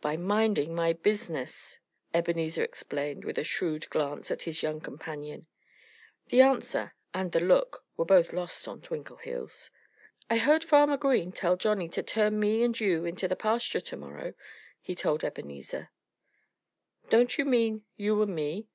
"By 0.00 0.16
minding 0.16 0.74
my 0.74 0.94
business," 0.94 1.78
Ebenezer 2.14 2.64
explained 2.64 3.22
with 3.26 3.36
a 3.36 3.44
shrewd 3.44 3.90
glance 3.90 4.30
at 4.30 4.44
his 4.44 4.62
young 4.62 4.80
companion. 4.80 5.46
The 6.28 6.40
answer 6.40 6.94
and 7.12 7.32
the 7.32 7.40
look 7.40 7.84
were 7.94 8.06
both 8.06 8.32
lost 8.32 8.66
on 8.66 8.80
Twinkleheels. 8.80 9.68
"I 10.30 10.38
heard 10.38 10.64
Farmer 10.64 10.96
Green 10.96 11.32
tell 11.32 11.56
Johnnie 11.58 11.90
to 11.90 12.02
turn 12.02 12.40
me 12.40 12.62
and 12.62 12.80
you 12.80 13.04
into 13.04 13.28
the 13.28 13.36
pasture 13.36 13.82
to 13.82 13.96
morrow," 13.98 14.32
he 14.80 14.94
told 14.94 15.22
Ebenezer. 15.22 15.90
"Don't 17.10 17.36
you 17.36 17.44
mean 17.44 17.84
'you 17.98 18.22
and 18.22 18.34
me'?" 18.34 18.68